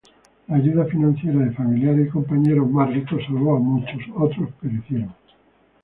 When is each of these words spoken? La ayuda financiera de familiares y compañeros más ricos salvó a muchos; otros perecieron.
La 0.47 0.55
ayuda 0.55 0.85
financiera 0.85 1.45
de 1.45 1.51
familiares 1.53 2.07
y 2.07 2.09
compañeros 2.09 2.67
más 2.71 2.91
ricos 2.91 3.21
salvó 3.23 3.57
a 3.57 3.59
muchos; 3.59 4.01
otros 4.15 4.49
perecieron. 4.59 5.13